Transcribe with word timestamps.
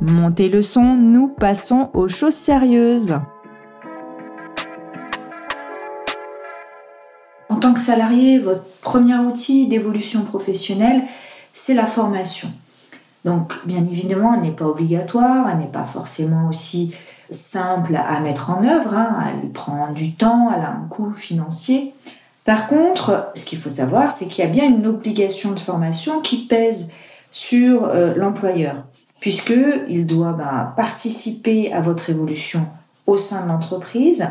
Montez 0.00 0.48
le 0.48 0.62
son, 0.62 0.94
nous 0.94 1.28
passons 1.28 1.90
aux 1.92 2.08
choses 2.08 2.34
sérieuses. 2.34 3.20
En 7.50 7.56
tant 7.56 7.74
que 7.74 7.80
salarié, 7.80 8.38
votre 8.38 8.64
premier 8.80 9.16
outil 9.16 9.68
d'évolution 9.68 10.22
professionnelle, 10.22 11.02
c'est 11.52 11.74
la 11.74 11.86
formation. 11.86 12.48
Donc, 13.26 13.52
bien 13.66 13.84
évidemment, 13.84 14.32
elle 14.32 14.40
n'est 14.40 14.56
pas 14.56 14.64
obligatoire, 14.64 15.50
elle 15.50 15.58
n'est 15.58 15.66
pas 15.66 15.84
forcément 15.84 16.48
aussi 16.48 16.94
simple 17.30 17.94
à 17.94 18.20
mettre 18.20 18.50
en 18.50 18.64
œuvre, 18.64 18.94
hein. 18.94 19.18
elle 19.28 19.50
prend 19.50 19.92
du 19.92 20.14
temps, 20.14 20.50
elle 20.50 20.62
a 20.62 20.70
un 20.70 20.88
coût 20.88 21.12
financier. 21.12 21.92
Par 22.46 22.68
contre, 22.68 23.30
ce 23.34 23.44
qu'il 23.44 23.58
faut 23.58 23.68
savoir, 23.68 24.12
c'est 24.12 24.28
qu'il 24.28 24.42
y 24.42 24.48
a 24.48 24.50
bien 24.50 24.66
une 24.66 24.86
obligation 24.86 25.52
de 25.52 25.58
formation 25.58 26.22
qui 26.22 26.46
pèse 26.46 26.90
sur 27.30 27.84
euh, 27.84 28.14
l'employeur, 28.16 28.86
puisqu'il 29.20 30.06
doit 30.06 30.32
bah, 30.32 30.72
participer 30.76 31.72
à 31.72 31.80
votre 31.80 32.10
évolution 32.10 32.66
au 33.06 33.16
sein 33.16 33.44
de 33.44 33.48
l'entreprise, 33.48 34.26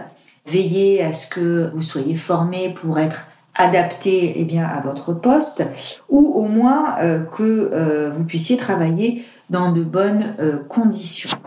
veiller 0.47 1.03
à 1.03 1.11
ce 1.11 1.27
que 1.27 1.69
vous 1.73 1.81
soyez 1.81 2.15
formé 2.15 2.69
pour 2.69 2.99
être 2.99 3.25
adapté 3.55 4.33
eh 4.35 4.45
bien, 4.45 4.65
à 4.65 4.79
votre 4.81 5.13
poste, 5.13 5.63
ou 6.09 6.19
au 6.19 6.47
moins 6.47 6.97
euh, 7.01 7.23
que 7.23 7.69
euh, 7.73 8.09
vous 8.11 8.23
puissiez 8.23 8.57
travailler 8.57 9.25
dans 9.49 9.71
de 9.71 9.83
bonnes 9.83 10.35
conditions. 10.67 11.37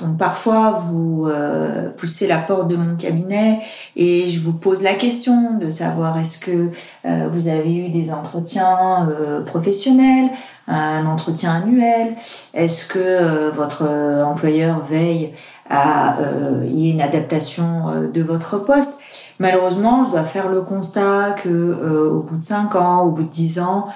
Donc 0.00 0.16
parfois, 0.16 0.70
vous 0.70 1.26
euh, 1.28 1.90
poussez 1.96 2.26
la 2.26 2.38
porte 2.38 2.68
de 2.68 2.76
mon 2.76 2.96
cabinet 2.96 3.60
et 3.96 4.28
je 4.28 4.40
vous 4.40 4.52
pose 4.52 4.82
la 4.82 4.94
question 4.94 5.58
de 5.58 5.68
savoir 5.68 6.18
est-ce 6.18 6.38
que 6.38 6.70
euh, 7.04 7.28
vous 7.32 7.48
avez 7.48 7.74
eu 7.74 7.88
des 7.90 8.12
entretiens 8.12 9.08
euh, 9.10 9.42
professionnels, 9.42 10.30
un 10.68 11.06
entretien 11.06 11.52
annuel, 11.52 12.14
est-ce 12.54 12.86
que 12.86 13.50
votre 13.50 13.84
employeur 14.24 14.84
veille 14.84 15.32
à 15.68 16.16
y 16.64 16.88
ait 16.88 16.92
une 16.92 17.02
adaptation 17.02 18.10
de 18.12 18.22
votre 18.22 18.58
poste? 18.58 19.00
Malheureusement, 19.40 20.04
je 20.04 20.10
dois 20.10 20.24
faire 20.24 20.48
le 20.48 20.62
constat 20.62 21.34
que 21.42 22.08
au 22.08 22.20
bout 22.20 22.36
de 22.36 22.44
5 22.44 22.76
ans, 22.76 23.02
au 23.02 23.10
bout 23.10 23.24
de 23.24 23.28
10 23.28 23.58
ans, 23.58 23.88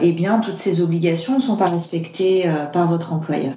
eh 0.00 0.12
bien 0.12 0.38
toutes 0.38 0.58
ces 0.58 0.80
obligations 0.80 1.34
ne 1.34 1.40
sont 1.40 1.56
pas 1.56 1.66
respectées 1.66 2.48
par 2.72 2.86
votre 2.86 3.12
employeur. 3.12 3.54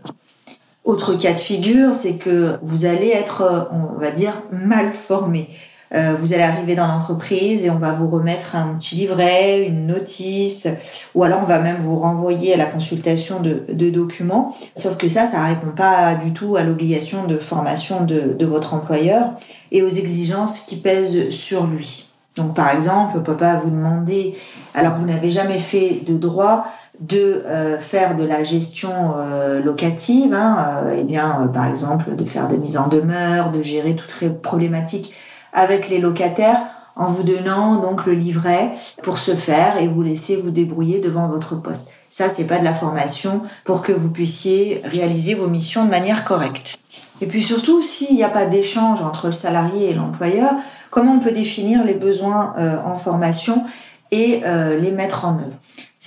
Autre 0.87 1.15
cas 1.15 1.33
de 1.33 1.37
figure, 1.37 1.93
c'est 1.93 2.15
que 2.15 2.59
vous 2.61 2.85
allez 2.85 3.09
être, 3.09 3.41
euh, 3.41 3.63
on 3.73 3.99
va 3.99 4.09
dire, 4.09 4.41
mal 4.53 4.93
formé. 4.93 5.49
Euh, 5.93 6.15
vous 6.17 6.31
allez 6.31 6.43
arriver 6.43 6.75
dans 6.75 6.87
l'entreprise 6.87 7.65
et 7.65 7.69
on 7.69 7.77
va 7.77 7.91
vous 7.91 8.07
remettre 8.07 8.55
un 8.55 8.73
petit 8.75 8.95
livret, 8.95 9.65
une 9.67 9.85
notice, 9.85 10.65
ou 11.13 11.25
alors 11.25 11.41
on 11.43 11.45
va 11.45 11.59
même 11.59 11.75
vous 11.75 11.97
renvoyer 11.97 12.53
à 12.53 12.57
la 12.57 12.67
consultation 12.67 13.41
de, 13.41 13.89
documents. 13.89 14.55
Sauf 14.75 14.95
que 14.95 15.09
ça, 15.09 15.25
ça 15.25 15.43
répond 15.43 15.71
pas 15.75 16.15
du 16.15 16.31
tout 16.31 16.55
à 16.55 16.63
l'obligation 16.63 17.27
de 17.27 17.35
formation 17.35 18.05
de, 18.05 18.45
votre 18.45 18.73
employeur 18.73 19.31
et 19.73 19.83
aux 19.83 19.89
exigences 19.89 20.61
qui 20.61 20.77
pèsent 20.77 21.31
sur 21.31 21.67
lui. 21.67 22.07
Donc 22.37 22.53
par 22.53 22.71
exemple, 22.71 23.19
pas 23.35 23.57
vous 23.57 23.71
demander, 23.71 24.37
alors 24.73 24.95
que 24.95 24.99
vous 25.01 25.07
n'avez 25.07 25.31
jamais 25.31 25.59
fait 25.59 25.99
de 26.07 26.17
droit, 26.17 26.67
de 26.99 27.43
euh, 27.45 27.79
faire 27.79 28.15
de 28.15 28.23
la 28.23 28.43
gestion 28.43 29.13
euh, 29.17 29.61
locative, 29.61 30.33
hein, 30.33 30.83
euh, 30.85 30.97
eh 30.99 31.03
bien, 31.03 31.49
par 31.53 31.67
exemple, 31.67 32.15
de 32.15 32.25
faire 32.25 32.47
des 32.47 32.57
mises 32.57 32.77
en 32.77 32.87
demeure, 32.87 33.51
de 33.51 33.61
gérer 33.61 33.95
toutes 33.95 34.19
les 34.21 34.29
problématiques 34.29 35.13
avec 35.53 35.89
les 35.89 35.99
locataires 35.99 36.65
en 36.95 37.05
vous 37.05 37.21
donnant 37.21 37.75
donc 37.75 38.07
le 38.07 38.13
livret 38.13 38.71
pour 39.03 39.19
ce 39.19 39.35
faire 39.35 39.77
et 39.79 39.87
vous 39.87 40.01
laisser 40.01 40.41
vous 40.41 40.49
débrouiller 40.49 40.99
devant 40.99 41.27
votre 41.27 41.55
poste. 41.55 41.93
Ça, 42.09 42.27
c'est 42.27 42.47
pas 42.47 42.57
de 42.57 42.63
la 42.63 42.73
formation 42.73 43.43
pour 43.65 43.83
que 43.83 43.91
vous 43.91 44.09
puissiez 44.09 44.81
réaliser 44.83 45.35
vos 45.35 45.47
missions 45.47 45.85
de 45.85 45.91
manière 45.91 46.25
correcte. 46.25 46.79
Et 47.21 47.27
puis 47.27 47.43
surtout, 47.43 47.83
s'il 47.83 48.15
n'y 48.15 48.23
a 48.23 48.29
pas 48.29 48.45
d'échange 48.45 49.01
entre 49.03 49.27
le 49.27 49.31
salarié 49.31 49.91
et 49.91 49.93
l'employeur, 49.93 50.53
comment 50.89 51.13
on 51.13 51.19
peut 51.19 51.31
définir 51.31 51.83
les 51.83 51.93
besoins 51.93 52.55
en 52.85 52.95
formation 52.95 53.65
et 54.11 54.41
les 54.79 54.91
mettre 54.91 55.25
en 55.25 55.35
œuvre? 55.35 55.57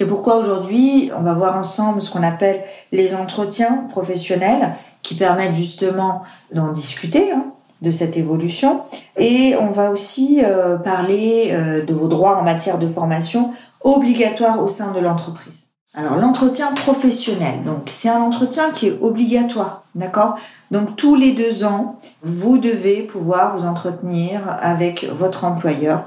C'est 0.00 0.06
pourquoi 0.06 0.36
aujourd'hui, 0.36 1.10
on 1.14 1.20
va 1.20 1.34
voir 1.34 1.58
ensemble 1.58 2.00
ce 2.00 2.10
qu'on 2.10 2.22
appelle 2.22 2.64
les 2.90 3.14
entretiens 3.14 3.84
professionnels 3.90 4.76
qui 5.02 5.14
permettent 5.14 5.52
justement 5.52 6.22
d'en 6.54 6.72
discuter 6.72 7.32
hein, 7.32 7.44
de 7.82 7.90
cette 7.90 8.16
évolution. 8.16 8.80
Et 9.18 9.54
on 9.60 9.72
va 9.72 9.90
aussi 9.90 10.40
euh, 10.42 10.78
parler 10.78 11.50
euh, 11.52 11.84
de 11.84 11.92
vos 11.92 12.08
droits 12.08 12.38
en 12.38 12.44
matière 12.44 12.78
de 12.78 12.86
formation 12.86 13.52
obligatoire 13.82 14.64
au 14.64 14.68
sein 14.68 14.92
de 14.92 15.00
l'entreprise. 15.00 15.72
Alors 15.92 16.16
l'entretien 16.16 16.72
professionnel, 16.72 17.62
donc 17.66 17.82
c'est 17.84 18.08
un 18.08 18.22
entretien 18.22 18.70
qui 18.70 18.86
est 18.86 18.98
obligatoire, 19.02 19.82
d'accord? 19.94 20.36
Donc 20.70 20.96
tous 20.96 21.14
les 21.14 21.32
deux 21.32 21.64
ans, 21.64 21.98
vous 22.22 22.56
devez 22.56 23.02
pouvoir 23.02 23.54
vous 23.54 23.66
entretenir 23.66 24.40
avec 24.62 25.04
votre 25.12 25.44
employeur 25.44 26.04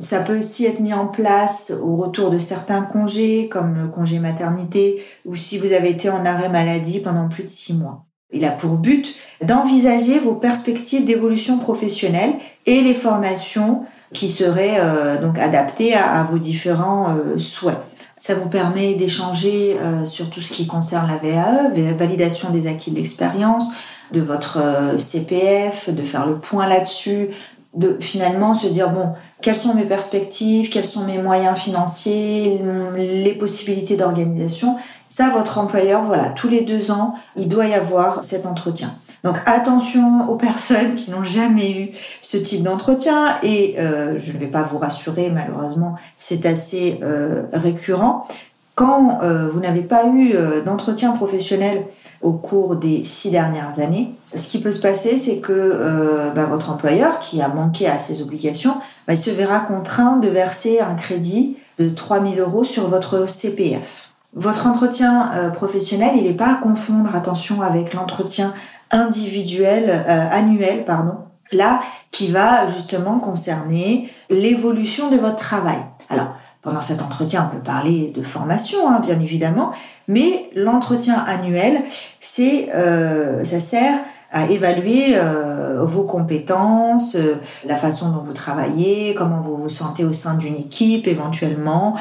ça 0.00 0.20
peut 0.20 0.38
aussi 0.38 0.64
être 0.64 0.80
mis 0.80 0.94
en 0.94 1.06
place 1.06 1.72
au 1.82 1.96
retour 1.96 2.30
de 2.30 2.38
certains 2.38 2.82
congés, 2.82 3.48
comme 3.48 3.74
le 3.74 3.88
congé 3.88 4.18
maternité, 4.18 5.04
ou 5.26 5.36
si 5.36 5.58
vous 5.58 5.72
avez 5.72 5.90
été 5.90 6.08
en 6.10 6.24
arrêt 6.24 6.48
maladie 6.48 7.00
pendant 7.00 7.28
plus 7.28 7.44
de 7.44 7.48
six 7.48 7.74
mois. 7.74 8.06
Il 8.32 8.44
a 8.44 8.50
pour 8.50 8.76
but 8.76 9.14
d'envisager 9.42 10.18
vos 10.18 10.34
perspectives 10.34 11.04
d'évolution 11.04 11.58
professionnelle 11.58 12.34
et 12.66 12.80
les 12.80 12.94
formations 12.94 13.84
qui 14.12 14.28
seraient 14.28 14.78
euh, 14.78 15.20
donc 15.20 15.38
adaptées 15.38 15.94
à, 15.94 16.22
vos 16.24 16.38
différents 16.38 17.10
euh, 17.10 17.38
souhaits. 17.38 17.78
Ça 18.18 18.34
vous 18.34 18.48
permet 18.48 18.94
d'échanger 18.94 19.76
euh, 19.80 20.04
sur 20.04 20.30
tout 20.30 20.40
ce 20.40 20.52
qui 20.52 20.66
concerne 20.66 21.08
la 21.08 21.16
VAE, 21.16 21.70
la 21.74 21.92
validation 21.94 22.50
des 22.50 22.66
acquis 22.66 22.90
de 22.90 22.96
l'expérience, 22.96 23.70
de 24.12 24.20
votre 24.20 24.58
CPF, 24.98 25.88
de 25.88 26.02
faire 26.02 26.26
le 26.26 26.38
point 26.38 26.66
là-dessus, 26.66 27.28
de 27.74 27.96
finalement 28.00 28.54
se 28.54 28.66
dire 28.66 28.90
bon, 28.90 29.12
quelles 29.40 29.56
sont 29.56 29.74
mes 29.74 29.84
perspectives, 29.84 30.70
quels 30.70 30.84
sont 30.84 31.04
mes 31.04 31.18
moyens 31.18 31.58
financiers, 31.58 32.60
les 32.96 33.34
possibilités 33.34 33.96
d'organisation. 33.96 34.76
Ça, 35.08 35.30
votre 35.30 35.58
employeur, 35.58 36.02
voilà, 36.02 36.30
tous 36.30 36.48
les 36.48 36.62
deux 36.62 36.90
ans, 36.90 37.14
il 37.36 37.48
doit 37.48 37.66
y 37.66 37.74
avoir 37.74 38.22
cet 38.24 38.46
entretien. 38.46 38.92
Donc 39.22 39.36
attention 39.44 40.28
aux 40.30 40.36
personnes 40.36 40.94
qui 40.94 41.10
n'ont 41.10 41.24
jamais 41.24 41.72
eu 41.72 41.88
ce 42.20 42.38
type 42.38 42.62
d'entretien 42.62 43.36
et 43.42 43.76
euh, 43.78 44.18
je 44.18 44.32
ne 44.32 44.38
vais 44.38 44.46
pas 44.46 44.62
vous 44.62 44.78
rassurer, 44.78 45.30
malheureusement, 45.30 45.96
c'est 46.16 46.46
assez 46.46 46.98
euh, 47.02 47.44
récurrent. 47.52 48.26
Quand 48.74 49.18
euh, 49.22 49.48
vous 49.52 49.60
n'avez 49.60 49.82
pas 49.82 50.06
eu 50.06 50.34
d'entretien 50.64 51.12
professionnel 51.12 51.84
au 52.22 52.32
cours 52.32 52.76
des 52.76 53.02
six 53.02 53.30
dernières 53.30 53.78
années. 53.80 54.14
Ce 54.34 54.48
qui 54.48 54.60
peut 54.60 54.72
se 54.72 54.80
passer, 54.80 55.16
c'est 55.18 55.38
que 55.38 55.52
euh, 55.52 56.30
bah, 56.30 56.44
votre 56.44 56.70
employeur, 56.70 57.18
qui 57.18 57.40
a 57.40 57.48
manqué 57.48 57.86
à 57.86 57.98
ses 57.98 58.22
obligations, 58.22 58.74
bah, 59.06 59.14
il 59.14 59.18
se 59.18 59.30
verra 59.30 59.60
contraint 59.60 60.18
de 60.18 60.28
verser 60.28 60.80
un 60.80 60.94
crédit 60.94 61.56
de 61.78 61.88
3 61.88 62.20
000 62.20 62.34
euros 62.36 62.64
sur 62.64 62.88
votre 62.88 63.28
CPF. 63.28 64.10
Votre 64.34 64.66
entretien 64.66 65.32
euh, 65.34 65.50
professionnel, 65.50 66.12
il 66.16 66.24
n'est 66.24 66.34
pas 66.34 66.52
à 66.52 66.54
confondre, 66.56 67.14
attention, 67.16 67.62
avec 67.62 67.94
l'entretien 67.94 68.52
individuel, 68.90 69.90
euh, 69.90 70.26
annuel, 70.30 70.84
pardon, 70.84 71.16
là, 71.52 71.80
qui 72.12 72.30
va 72.30 72.66
justement 72.66 73.18
concerner 73.18 74.10
l'évolution 74.28 75.10
de 75.10 75.16
votre 75.16 75.36
travail. 75.36 75.78
Alors, 76.10 76.34
pendant 76.62 76.80
cet 76.80 77.02
entretien, 77.02 77.48
on 77.50 77.56
peut 77.56 77.62
parler 77.62 78.12
de 78.14 78.22
formation, 78.22 78.88
hein, 78.90 79.00
bien 79.00 79.18
évidemment, 79.18 79.72
mais 80.08 80.50
l'entretien 80.54 81.24
annuel, 81.26 81.82
c'est, 82.18 82.70
euh, 82.74 83.44
ça 83.44 83.60
sert 83.60 83.98
à 84.32 84.46
évaluer 84.46 85.16
euh, 85.16 85.84
vos 85.84 86.04
compétences, 86.04 87.16
euh, 87.16 87.40
la 87.64 87.76
façon 87.76 88.10
dont 88.10 88.22
vous 88.22 88.32
travaillez, 88.32 89.14
comment 89.14 89.40
vous 89.40 89.56
vous 89.56 89.68
sentez 89.68 90.04
au 90.04 90.12
sein 90.12 90.36
d'une 90.36 90.56
équipe 90.56 91.08
éventuellement. 91.08 91.96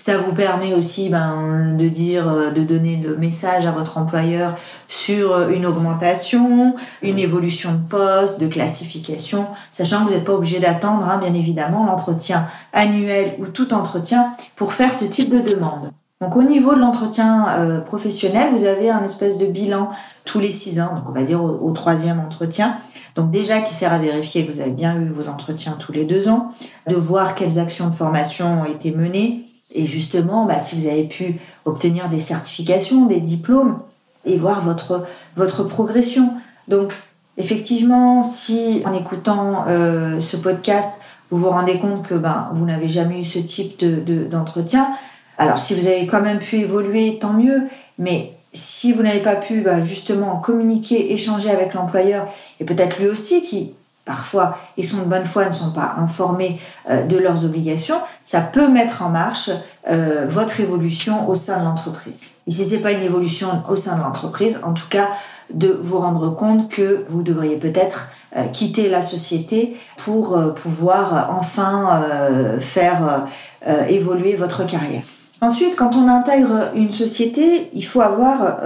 Ça 0.00 0.16
vous 0.16 0.32
permet 0.32 0.74
aussi 0.74 1.08
ben, 1.08 1.74
de 1.76 1.88
dire, 1.88 2.28
euh, 2.28 2.50
de 2.52 2.62
donner 2.62 2.96
le 2.96 3.16
message 3.16 3.66
à 3.66 3.72
votre 3.72 3.98
employeur 3.98 4.54
sur 4.86 5.48
une 5.48 5.66
augmentation, 5.66 6.76
une 7.02 7.18
évolution 7.18 7.72
de 7.72 7.88
poste, 7.88 8.40
de 8.40 8.46
classification, 8.46 9.46
sachant 9.72 10.04
que 10.04 10.10
vous 10.10 10.14
n'êtes 10.14 10.24
pas 10.24 10.34
obligé 10.34 10.60
d'attendre, 10.60 11.04
hein, 11.04 11.18
bien 11.18 11.34
évidemment, 11.34 11.84
l'entretien 11.84 12.46
annuel 12.72 13.34
ou 13.40 13.46
tout 13.46 13.74
entretien 13.74 14.34
pour 14.54 14.72
faire 14.72 14.94
ce 14.94 15.04
type 15.04 15.30
de 15.30 15.40
demande. 15.40 15.90
Donc 16.20 16.36
au 16.36 16.44
niveau 16.44 16.74
de 16.74 16.80
l'entretien 16.80 17.46
euh, 17.58 17.80
professionnel, 17.80 18.50
vous 18.52 18.64
avez 18.64 18.90
un 18.90 19.02
espèce 19.02 19.36
de 19.36 19.46
bilan 19.46 19.90
tous 20.24 20.38
les 20.38 20.52
six 20.52 20.80
ans, 20.80 20.94
donc 20.94 21.04
on 21.08 21.12
va 21.12 21.24
dire 21.24 21.42
au, 21.42 21.70
troisième 21.72 22.20
entretien. 22.20 22.76
Donc 23.16 23.32
déjà 23.32 23.60
qui 23.60 23.74
sert 23.74 23.92
à 23.92 23.98
vérifier 23.98 24.46
que 24.46 24.52
vous 24.52 24.60
avez 24.60 24.70
bien 24.70 25.00
eu 25.00 25.08
vos 25.08 25.28
entretiens 25.28 25.76
tous 25.78 25.92
les 25.92 26.04
deux 26.04 26.28
ans, 26.28 26.52
de 26.88 26.94
voir 26.94 27.34
quelles 27.34 27.58
actions 27.58 27.88
de 27.88 27.94
formation 27.94 28.62
ont 28.62 28.64
été 28.64 28.92
menées 28.92 29.47
et 29.74 29.86
justement 29.86 30.44
bah, 30.46 30.58
si 30.58 30.78
vous 30.78 30.86
avez 30.86 31.04
pu 31.04 31.40
obtenir 31.64 32.08
des 32.08 32.20
certifications, 32.20 33.06
des 33.06 33.20
diplômes 33.20 33.78
et 34.24 34.36
voir 34.36 34.62
votre 34.62 35.06
votre 35.36 35.64
progression. 35.64 36.32
Donc 36.68 36.94
effectivement, 37.36 38.22
si 38.22 38.82
en 38.84 38.92
écoutant 38.92 39.64
euh, 39.68 40.20
ce 40.20 40.36
podcast 40.36 41.02
vous 41.30 41.38
vous 41.38 41.50
rendez 41.50 41.78
compte 41.78 42.04
que 42.04 42.14
ben 42.14 42.50
vous 42.54 42.64
n'avez 42.64 42.88
jamais 42.88 43.20
eu 43.20 43.24
ce 43.24 43.38
type 43.38 43.78
de 43.78 44.24
d'entretien, 44.24 44.88
alors, 45.38 45.60
si 45.60 45.74
vous 45.74 45.86
avez 45.86 46.04
quand 46.06 46.20
même 46.20 46.40
pu 46.40 46.56
évoluer, 46.56 47.18
tant 47.20 47.32
mieux. 47.32 47.68
Mais 47.98 48.34
si 48.52 48.92
vous 48.92 49.02
n'avez 49.02 49.20
pas 49.20 49.36
pu 49.36 49.60
bah, 49.60 49.84
justement 49.84 50.36
communiquer, 50.36 51.12
échanger 51.12 51.48
avec 51.48 51.74
l'employeur, 51.74 52.28
et 52.60 52.64
peut-être 52.64 52.98
lui 52.98 53.08
aussi 53.08 53.44
qui 53.44 53.74
parfois 54.08 54.56
ils 54.78 54.86
sont 54.86 54.98
de 54.98 55.04
bonne 55.04 55.26
foi, 55.26 55.44
ne 55.44 55.52
sont 55.52 55.70
pas 55.70 55.94
informés 55.98 56.58
euh, 56.90 57.04
de 57.04 57.18
leurs 57.18 57.44
obligations, 57.44 57.98
ça 58.24 58.40
peut 58.40 58.68
mettre 58.68 59.02
en 59.02 59.10
marche 59.10 59.50
euh, 59.88 60.24
votre 60.28 60.60
évolution 60.60 61.28
au 61.28 61.34
sein 61.34 61.60
de 61.60 61.64
l'entreprise. 61.66 62.22
Et 62.46 62.50
si 62.50 62.64
c'est 62.64 62.78
pas 62.78 62.92
une 62.92 63.02
évolution 63.02 63.62
au 63.68 63.76
sein 63.76 63.98
de 63.98 64.02
l'entreprise, 64.02 64.60
en 64.64 64.72
tout 64.72 64.88
cas 64.88 65.08
de 65.52 65.78
vous 65.82 65.98
rendre 65.98 66.34
compte 66.34 66.68
que 66.70 67.04
vous 67.08 67.22
devriez 67.22 67.56
peut-être 67.56 68.08
euh, 68.36 68.44
quitter 68.46 68.88
la 68.88 69.02
société 69.02 69.76
pour 69.98 70.38
pouvoir 70.54 71.36
enfin 71.38 72.02
faire 72.60 73.26
évoluer 73.88 74.36
votre 74.36 74.66
carrière. 74.66 75.02
Ensuite, 75.40 75.76
quand 75.76 75.94
on 75.94 76.08
intègre 76.08 76.70
une 76.74 76.90
société, 76.90 77.70
il 77.72 77.84
faut 77.84 78.00
avoir 78.00 78.60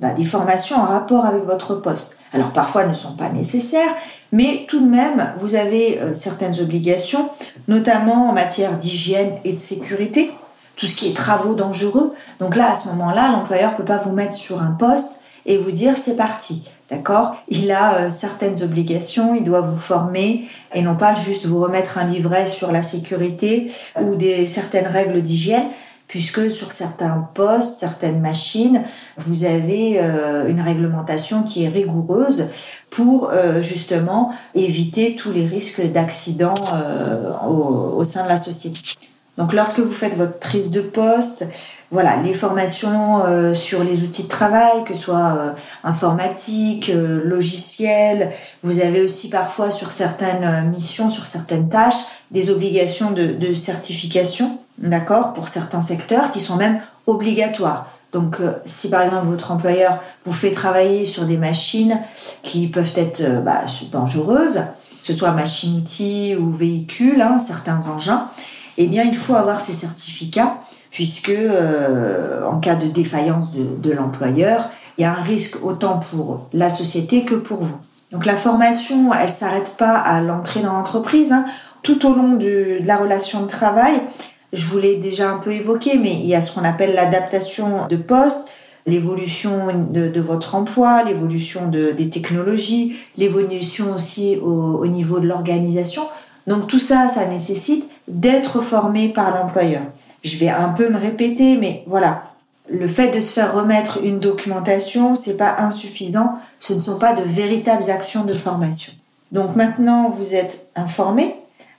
bah, 0.00 0.12
des 0.14 0.24
formations 0.24 0.76
en 0.76 0.84
rapport 0.84 1.24
avec 1.24 1.44
votre 1.44 1.74
poste. 1.76 2.18
Alors 2.32 2.50
parfois, 2.50 2.82
elles 2.82 2.90
ne 2.90 2.94
sont 2.94 3.16
pas 3.16 3.30
nécessaires, 3.30 3.94
mais 4.32 4.66
tout 4.68 4.80
de 4.80 4.88
même, 4.88 5.32
vous 5.36 5.54
avez 5.54 5.98
euh, 5.98 6.12
certaines 6.12 6.60
obligations, 6.60 7.30
notamment 7.68 8.30
en 8.30 8.32
matière 8.32 8.78
d'hygiène 8.78 9.32
et 9.44 9.52
de 9.52 9.58
sécurité, 9.58 10.32
tout 10.76 10.86
ce 10.86 10.96
qui 10.96 11.08
est 11.08 11.16
travaux 11.16 11.54
dangereux. 11.54 12.14
Donc 12.40 12.56
là, 12.56 12.70
à 12.70 12.74
ce 12.74 12.88
moment-là, 12.90 13.30
l'employeur 13.32 13.72
ne 13.72 13.76
peut 13.76 13.84
pas 13.84 13.98
vous 13.98 14.12
mettre 14.12 14.34
sur 14.34 14.60
un 14.60 14.72
poste 14.72 15.22
et 15.46 15.56
vous 15.56 15.70
dire 15.70 15.96
c'est 15.96 16.16
parti. 16.16 16.68
D'accord? 16.90 17.34
Il 17.48 17.72
a 17.72 17.96
euh, 17.96 18.10
certaines 18.10 18.62
obligations, 18.62 19.34
il 19.34 19.42
doit 19.42 19.60
vous 19.60 19.78
former 19.78 20.44
et 20.72 20.82
non 20.82 20.94
pas 20.94 21.14
juste 21.14 21.46
vous 21.46 21.60
remettre 21.60 21.98
un 21.98 22.04
livret 22.04 22.46
sur 22.46 22.70
la 22.70 22.82
sécurité 22.82 23.72
ou 24.00 24.14
des 24.14 24.46
certaines 24.46 24.86
règles 24.86 25.20
d'hygiène 25.20 25.66
puisque 26.08 26.50
sur 26.50 26.72
certains 26.72 27.28
postes, 27.34 27.78
certaines 27.78 28.20
machines, 28.20 28.82
vous 29.18 29.44
avez 29.44 29.98
euh, 30.00 30.48
une 30.48 30.60
réglementation 30.60 31.42
qui 31.42 31.64
est 31.64 31.68
rigoureuse 31.68 32.50
pour 32.90 33.30
euh, 33.30 33.60
justement 33.60 34.32
éviter 34.54 35.16
tous 35.16 35.32
les 35.32 35.46
risques 35.46 35.84
d'accidents 35.92 36.54
euh, 36.74 37.32
au, 37.48 38.04
sein 38.04 38.24
de 38.24 38.28
la 38.28 38.38
société. 38.38 38.80
Donc 39.36 39.52
lorsque 39.52 39.80
vous 39.80 39.92
faites 39.92 40.16
votre 40.16 40.38
prise 40.38 40.70
de 40.70 40.80
poste, 40.80 41.46
voilà, 41.90 42.16
les 42.22 42.34
formations 42.34 43.22
sur 43.54 43.84
les 43.84 44.02
outils 44.02 44.24
de 44.24 44.28
travail, 44.28 44.82
que 44.84 44.94
ce 44.94 45.02
soit 45.02 45.54
informatique, 45.84 46.90
logiciel, 46.92 48.32
vous 48.62 48.80
avez 48.80 49.02
aussi 49.02 49.28
parfois 49.28 49.70
sur 49.70 49.90
certaines 49.90 50.70
missions, 50.70 51.10
sur 51.10 51.26
certaines 51.26 51.68
tâches, 51.68 52.02
des 52.32 52.50
obligations 52.50 53.12
de, 53.12 53.26
de 53.26 53.54
certification 53.54 54.58
d'accord, 54.78 55.32
pour 55.32 55.48
certains 55.48 55.82
secteurs 55.82 56.30
qui 56.30 56.40
sont 56.40 56.56
même 56.56 56.80
obligatoires. 57.06 57.86
Donc, 58.12 58.40
euh, 58.40 58.52
si 58.64 58.88
par 58.88 59.02
exemple 59.02 59.26
votre 59.26 59.50
employeur 59.50 59.98
vous 60.24 60.32
fait 60.32 60.52
travailler 60.52 61.04
sur 61.04 61.24
des 61.24 61.36
machines 61.36 62.00
qui 62.42 62.68
peuvent 62.68 62.92
être 62.96 63.20
euh, 63.20 63.40
bah, 63.40 63.60
dangereuses, 63.92 64.60
que 65.00 65.12
ce 65.12 65.14
soit 65.14 65.32
machine-outil 65.32 66.36
ou 66.36 66.50
véhicule, 66.50 67.20
hein, 67.20 67.38
certains 67.38 67.88
engins, 67.88 68.28
eh 68.78 68.86
bien, 68.86 69.04
il 69.04 69.14
faut 69.14 69.34
avoir 69.34 69.60
ces 69.60 69.72
certificats 69.72 70.58
puisque 70.90 71.28
euh, 71.28 72.42
en 72.46 72.58
cas 72.58 72.74
de 72.74 72.86
défaillance 72.86 73.52
de, 73.52 73.92
l'employeur, 73.92 74.70
il 74.96 75.02
y 75.02 75.04
a 75.04 75.12
un 75.12 75.22
risque 75.22 75.62
autant 75.62 75.98
pour 75.98 76.48
la 76.54 76.70
société 76.70 77.24
que 77.24 77.34
pour 77.34 77.62
vous. 77.62 77.76
Donc, 78.12 78.24
la 78.24 78.36
formation, 78.36 79.12
elle 79.12 79.30
s'arrête 79.30 79.76
pas 79.76 79.98
à 79.98 80.22
l'entrée 80.22 80.60
dans 80.60 80.72
l'entreprise. 80.72 81.32
Hein. 81.32 81.44
Tout 81.82 82.06
au 82.06 82.14
long 82.14 82.32
de 82.32 82.78
la 82.84 82.96
relation 82.96 83.42
de 83.42 83.48
travail, 83.48 84.00
je 84.52 84.68
vous 84.68 84.78
l'ai 84.78 84.96
déjà 84.96 85.30
un 85.30 85.38
peu 85.38 85.52
évoqué, 85.52 85.98
mais 85.98 86.14
il 86.14 86.26
y 86.26 86.34
a 86.34 86.42
ce 86.42 86.54
qu'on 86.54 86.64
appelle 86.64 86.94
l'adaptation 86.94 87.86
de 87.88 87.96
poste, 87.96 88.48
l'évolution 88.86 89.68
de, 89.90 90.20
votre 90.20 90.54
emploi, 90.54 91.02
l'évolution 91.02 91.68
de, 91.68 91.90
des 91.90 92.08
technologies, 92.08 92.96
l'évolution 93.16 93.94
aussi 93.94 94.36
au, 94.36 94.78
au 94.78 94.86
niveau 94.86 95.18
de 95.18 95.26
l'organisation. 95.26 96.02
Donc 96.46 96.68
tout 96.68 96.78
ça, 96.78 97.08
ça 97.08 97.26
nécessite 97.26 97.90
d'être 98.06 98.60
formé 98.60 99.08
par 99.08 99.34
l'employeur. 99.34 99.82
Je 100.22 100.36
vais 100.36 100.48
un 100.48 100.68
peu 100.68 100.88
me 100.88 100.98
répéter, 100.98 101.56
mais 101.56 101.82
voilà, 101.86 102.22
le 102.68 102.88
fait 102.88 103.14
de 103.14 103.20
se 103.20 103.32
faire 103.32 103.54
remettre 103.54 104.00
une 104.02 104.18
documentation, 104.18 105.14
c'est 105.14 105.36
pas 105.36 105.56
insuffisant. 105.58 106.38
Ce 106.58 106.72
ne 106.72 106.80
sont 106.80 106.98
pas 106.98 107.14
de 107.14 107.22
véritables 107.22 107.90
actions 107.90 108.24
de 108.24 108.32
formation. 108.32 108.92
Donc 109.32 109.56
maintenant, 109.56 110.08
vous 110.08 110.34
êtes 110.34 110.68
informé, 110.76 111.34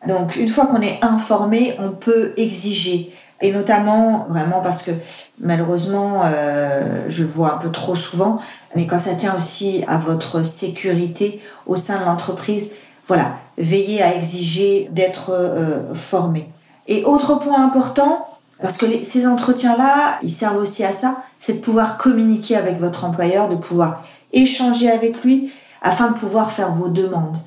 donc 0.05 0.35
une 0.35 0.49
fois 0.49 0.67
qu'on 0.67 0.81
est 0.81 0.99
informé, 1.01 1.75
on 1.79 1.91
peut 1.91 2.33
exiger. 2.37 3.13
Et 3.41 3.51
notamment, 3.51 4.25
vraiment 4.29 4.61
parce 4.61 4.81
que 4.81 4.91
malheureusement, 5.39 6.21
euh, 6.25 7.05
je 7.07 7.23
le 7.23 7.29
vois 7.29 7.53
un 7.53 7.57
peu 7.57 7.71
trop 7.71 7.95
souvent, 7.95 8.39
mais 8.75 8.87
quand 8.87 8.99
ça 8.99 9.13
tient 9.15 9.35
aussi 9.35 9.83
à 9.87 9.97
votre 9.97 10.43
sécurité 10.43 11.39
au 11.67 11.75
sein 11.75 11.99
de 11.99 12.05
l'entreprise, 12.05 12.71
voilà, 13.05 13.33
veillez 13.57 14.01
à 14.01 14.15
exiger 14.15 14.89
d'être 14.91 15.31
euh, 15.31 15.93
formé. 15.93 16.49
Et 16.87 17.03
autre 17.03 17.39
point 17.39 17.63
important, 17.63 18.27
parce 18.61 18.77
que 18.77 19.03
ces 19.03 19.27
entretiens-là, 19.27 20.17
ils 20.23 20.29
servent 20.29 20.57
aussi 20.57 20.83
à 20.83 20.91
ça, 20.91 21.23
c'est 21.37 21.53
de 21.53 21.59
pouvoir 21.59 21.97
communiquer 21.97 22.55
avec 22.55 22.79
votre 22.79 23.05
employeur, 23.05 23.49
de 23.49 23.55
pouvoir 23.55 24.03
échanger 24.33 24.89
avec 24.89 25.23
lui 25.23 25.51
afin 25.81 26.09
de 26.09 26.17
pouvoir 26.17 26.51
faire 26.51 26.73
vos 26.73 26.89
demandes. 26.89 27.37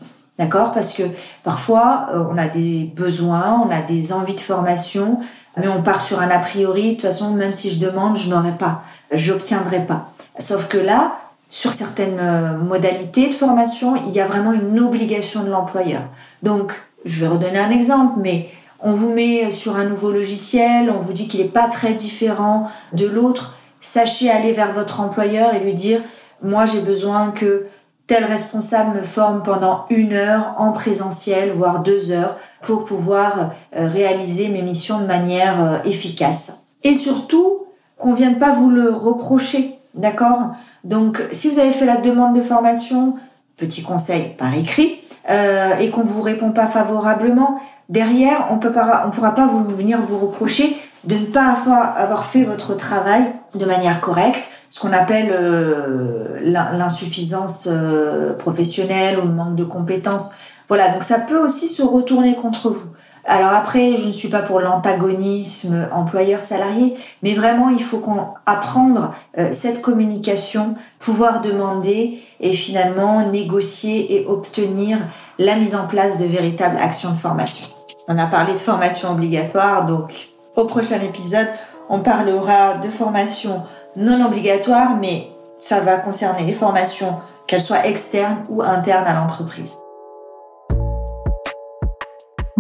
D'accord? 0.41 0.73
Parce 0.73 0.95
que 0.95 1.03
parfois, 1.45 2.07
euh, 2.15 2.25
on 2.33 2.39
a 2.39 2.49
des 2.49 2.91
besoins, 2.97 3.63
on 3.63 3.71
a 3.71 3.83
des 3.83 4.15
envies 4.15 4.35
de 4.35 4.41
formation, 4.41 5.21
mais 5.59 5.69
on 5.69 5.83
part 5.83 6.01
sur 6.01 6.19
un 6.19 6.31
a 6.31 6.39
priori. 6.39 6.83
De 6.83 6.91
toute 6.93 7.03
façon, 7.03 7.33
même 7.35 7.53
si 7.53 7.71
je 7.71 7.79
demande, 7.79 8.17
je 8.17 8.31
n'aurai 8.31 8.53
pas, 8.53 8.83
j'obtiendrai 9.13 9.81
pas. 9.81 10.09
Sauf 10.39 10.67
que 10.69 10.79
là, 10.79 11.19
sur 11.51 11.75
certaines 11.75 12.19
euh, 12.19 12.57
modalités 12.57 13.29
de 13.29 13.35
formation, 13.35 13.97
il 13.97 14.13
y 14.13 14.21
a 14.21 14.27
vraiment 14.27 14.55
une 14.55 14.81
obligation 14.81 15.43
de 15.43 15.51
l'employeur. 15.51 16.05
Donc, 16.43 16.73
je 17.05 17.21
vais 17.21 17.29
redonner 17.29 17.59
un 17.59 17.71
exemple, 17.71 18.15
mais 18.23 18.49
on 18.81 18.95
vous 18.95 19.13
met 19.13 19.51
sur 19.51 19.77
un 19.77 19.85
nouveau 19.85 20.11
logiciel, 20.11 20.91
on 20.91 21.01
vous 21.01 21.13
dit 21.13 21.29
qu'il 21.29 21.41
n'est 21.41 21.49
pas 21.49 21.69
très 21.69 21.93
différent 21.93 22.71
de 22.95 23.07
l'autre. 23.07 23.59
Sachez 23.83 24.31
aller 24.31 24.55
vers 24.55 24.73
votre 24.73 25.03
employeur 25.03 25.53
et 25.53 25.61
lui 25.61 25.75
dire, 25.75 26.01
moi 26.43 26.65
j'ai 26.65 26.81
besoin 26.81 27.31
que 27.31 27.67
tel 28.11 28.25
responsable 28.25 28.97
me 28.97 29.03
forme 29.03 29.45
pendant 29.45 29.85
une 29.89 30.15
heure 30.15 30.57
en 30.59 30.73
présentiel, 30.73 31.53
voire 31.53 31.79
deux 31.79 32.11
heures, 32.11 32.39
pour 32.61 32.85
pouvoir 32.85 33.53
euh, 33.77 33.87
réaliser 33.87 34.49
mes 34.49 34.63
missions 34.63 34.99
de 34.99 35.07
manière 35.07 35.63
euh, 35.63 35.79
efficace. 35.85 36.65
Et 36.83 36.95
surtout, 36.95 37.67
qu'on 37.97 38.13
vienne 38.13 38.41
pas 38.41 38.51
vous 38.51 38.69
le 38.69 38.91
reprocher, 38.91 39.79
d'accord? 39.95 40.57
Donc, 40.83 41.23
si 41.31 41.49
vous 41.49 41.61
avez 41.61 41.71
fait 41.71 41.87
la 41.87 41.99
demande 41.99 42.35
de 42.35 42.43
formation, 42.43 43.15
petit 43.57 43.85
conseil 43.85 44.35
par 44.37 44.53
écrit, 44.57 44.99
euh, 45.31 45.79
et 45.79 45.91
qu'on 45.91 46.03
vous 46.03 46.21
répond 46.21 46.51
pas 46.51 46.67
favorablement, 46.67 47.61
derrière, 47.91 48.49
on 48.51 48.59
peut 48.59 48.73
pas, 48.73 49.05
on 49.07 49.13
pourra 49.13 49.37
pas 49.37 49.47
vous 49.47 49.63
venir 49.63 50.01
vous 50.01 50.19
reprocher 50.19 50.77
de 51.05 51.15
ne 51.15 51.27
pas 51.27 51.57
avoir 51.97 52.25
fait 52.25 52.43
votre 52.43 52.75
travail 52.75 53.23
de 53.55 53.65
manière 53.65 54.01
correcte, 54.01 54.51
ce 54.71 54.81
qu'on 54.81 54.93
appelle 54.93 55.31
euh, 55.33 56.39
l'insuffisance 56.43 57.69
euh, 57.71 58.35
professionnelle 58.35 59.19
ou 59.19 59.27
le 59.27 59.33
manque 59.33 59.57
de 59.57 59.65
compétences. 59.65 60.31
Voilà, 60.69 60.91
donc 60.91 61.03
ça 61.03 61.19
peut 61.19 61.39
aussi 61.39 61.69
se 61.69 61.83
retourner 61.83 62.37
contre 62.37 62.71
vous. 62.71 62.89
Alors 63.25 63.51
après, 63.51 63.97
je 63.97 64.07
ne 64.07 64.13
suis 64.13 64.29
pas 64.29 64.41
pour 64.41 64.61
l'antagonisme 64.61 65.89
employeur-salarié, 65.93 66.97
mais 67.23 67.35
vraiment, 67.35 67.69
il 67.69 67.83
faut 67.83 67.99
qu'on 67.99 68.29
apprendre 68.47 69.13
euh, 69.37 69.51
cette 69.53 69.83
communication, 69.83 70.77
pouvoir 71.01 71.43
demander 71.43 72.23
et 72.39 72.53
finalement 72.53 73.29
négocier 73.29 74.15
et 74.15 74.27
obtenir 74.27 74.99
la 75.39 75.57
mise 75.57 75.75
en 75.75 75.87
place 75.87 76.19
de 76.19 76.25
véritables 76.25 76.79
actions 76.79 77.11
de 77.11 77.17
formation. 77.17 77.69
On 78.09 78.17
a 78.19 78.27
parlé 78.27 78.55
de 78.55 78.59
formation 78.59 79.13
obligatoire, 79.13 79.85
donc 79.85 80.29
au 80.57 80.65
prochain 80.65 81.01
épisode, 81.03 81.49
on 81.89 82.01
parlera 82.01 82.79
de 82.79 82.89
formation 82.89 83.63
non 83.97 84.25
obligatoire, 84.27 84.97
mais 85.01 85.29
ça 85.59 85.81
va 85.81 85.99
concerner 85.99 86.45
les 86.45 86.53
formations, 86.53 87.19
qu'elles 87.47 87.61
soient 87.61 87.87
externes 87.87 88.39
ou 88.49 88.63
internes 88.63 89.07
à 89.07 89.15
l'entreprise. 89.15 89.79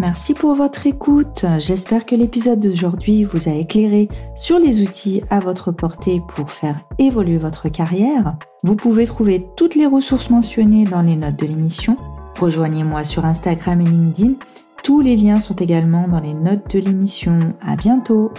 Merci 0.01 0.33
pour 0.33 0.55
votre 0.55 0.87
écoute. 0.87 1.45
J'espère 1.59 2.07
que 2.07 2.15
l'épisode 2.15 2.59
d'aujourd'hui 2.59 3.25
vous 3.25 3.51
a 3.51 3.53
éclairé 3.53 4.09
sur 4.35 4.59
les 4.59 4.81
outils 4.81 5.23
à 5.29 5.41
votre 5.41 5.73
portée 5.73 6.23
pour 6.27 6.51
faire 6.51 6.81
évoluer 6.99 7.37
votre 7.37 7.69
carrière. 7.69 8.37
Vous 8.63 8.77
pouvez 8.77 9.05
trouver 9.05 9.47
toutes 9.57 9.75
les 9.75 9.87
ressources 9.87 10.31
mentionnées 10.31 10.87
dans 10.87 11.03
les 11.03 11.17
notes 11.17 11.39
de 11.39 11.47
l'émission. 11.47 11.97
Rejoignez-moi 12.39 13.05
sur 13.05 13.27
Instagram 13.27 13.83
et 13.83 13.85
LinkedIn. 13.85 14.35
Tous 14.83 15.03
les 15.03 15.17
liens 15.17 15.41
sont 15.41 15.57
également 15.57 16.09
dans 16.09 16.21
les 16.21 16.35
notes 16.35 16.75
de 16.75 16.81
l'émission. 16.81 17.53
À 17.61 17.77
bientôt! 17.77 18.33